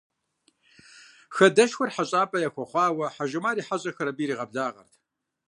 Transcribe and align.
Хадэшхуэр 1.35 1.89
хэщӏапӏэ 1.95 2.37
яхуэхъуауэ, 2.47 3.07
Хьэжумар 3.15 3.57
и 3.61 3.63
хьэщӏэхэр 3.67 4.09
абы 4.11 4.21
иригъэблагъэрт. 4.23 4.93